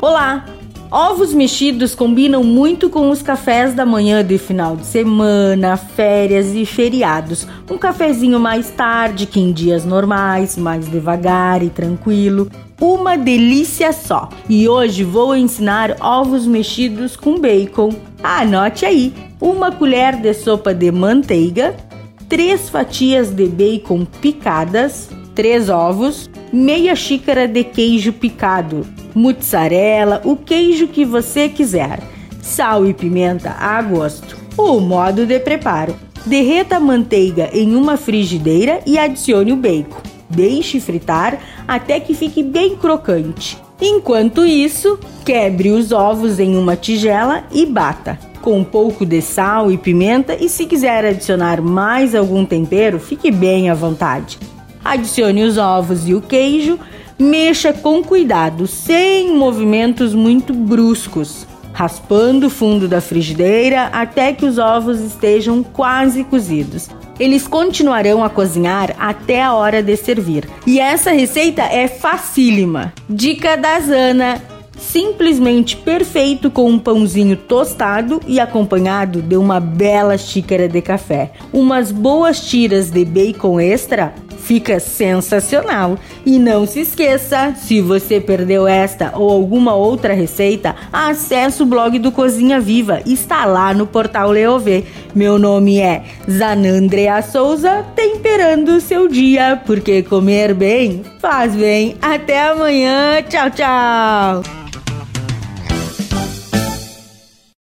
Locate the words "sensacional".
84.80-85.98